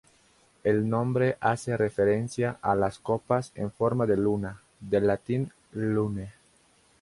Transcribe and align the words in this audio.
El 0.63 0.89
nombre 0.89 1.37
hace 1.41 1.77
referencia 1.77 2.57
a 2.63 2.73
las 2.73 2.97
copas 2.97 3.51
en 3.53 3.71
forma 3.71 4.07
de 4.07 4.17
luna, 4.17 4.59
del 4.79 5.05
latín 5.05 5.51
"luna". 5.73 6.33